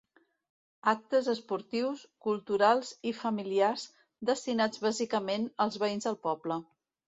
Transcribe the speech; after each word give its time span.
Actes 0.93 1.27
esportius, 1.33 2.01
culturals 2.29 2.95
i 3.11 3.13
familiars 3.19 3.85
destinats 4.33 4.85
bàsicament 4.89 5.49
als 5.67 5.81
veïns 5.87 6.11
del 6.11 6.21
poble. 6.29 6.61